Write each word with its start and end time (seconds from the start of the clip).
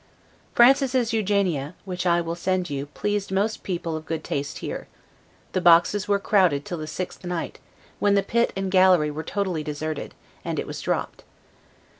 Francis's 0.55 1.13
"Eugenia," 1.13 1.75
which 1.85 2.07
I 2.07 2.21
will 2.21 2.33
send 2.33 2.71
you, 2.71 2.87
pleased 2.87 3.31
most 3.31 3.61
people 3.61 3.95
of 3.95 4.07
good 4.07 4.23
taste 4.23 4.57
here; 4.57 4.87
the 5.51 5.61
boxes 5.61 6.07
were 6.07 6.17
crowded 6.17 6.65
till 6.65 6.79
the 6.79 6.87
sixth 6.87 7.23
night, 7.23 7.59
when 7.99 8.15
the 8.15 8.23
pit 8.23 8.51
and 8.55 8.71
gallery 8.71 9.11
were 9.11 9.21
totally 9.21 9.61
deserted, 9.63 10.15
and 10.43 10.57
it 10.57 10.65
was 10.65 10.81
dropped. 10.81 11.23